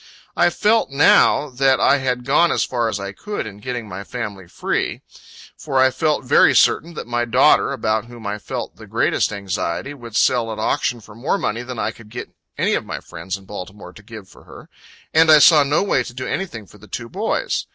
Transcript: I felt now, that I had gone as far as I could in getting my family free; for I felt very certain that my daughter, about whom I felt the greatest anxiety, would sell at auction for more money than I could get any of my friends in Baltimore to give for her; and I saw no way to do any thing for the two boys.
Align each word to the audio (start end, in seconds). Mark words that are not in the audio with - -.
I 0.35 0.49
felt 0.49 0.89
now, 0.89 1.51
that 1.51 1.79
I 1.79 1.97
had 1.99 2.25
gone 2.25 2.51
as 2.51 2.63
far 2.63 2.89
as 2.89 2.99
I 2.99 3.11
could 3.11 3.45
in 3.45 3.59
getting 3.59 3.87
my 3.87 4.03
family 4.03 4.47
free; 4.47 5.03
for 5.55 5.77
I 5.79 5.91
felt 5.91 6.23
very 6.23 6.55
certain 6.55 6.95
that 6.95 7.05
my 7.05 7.23
daughter, 7.23 7.71
about 7.71 8.05
whom 8.05 8.25
I 8.25 8.39
felt 8.39 8.77
the 8.77 8.87
greatest 8.87 9.31
anxiety, 9.31 9.93
would 9.93 10.15
sell 10.15 10.51
at 10.51 10.57
auction 10.57 11.01
for 11.01 11.13
more 11.13 11.37
money 11.37 11.61
than 11.61 11.77
I 11.77 11.91
could 11.91 12.09
get 12.09 12.31
any 12.57 12.73
of 12.73 12.83
my 12.83 12.99
friends 12.99 13.37
in 13.37 13.45
Baltimore 13.45 13.93
to 13.93 14.01
give 14.01 14.27
for 14.27 14.45
her; 14.45 14.69
and 15.13 15.29
I 15.29 15.37
saw 15.37 15.61
no 15.61 15.83
way 15.83 16.01
to 16.05 16.15
do 16.15 16.25
any 16.25 16.47
thing 16.47 16.65
for 16.65 16.79
the 16.79 16.87
two 16.87 17.07
boys. 17.07 17.67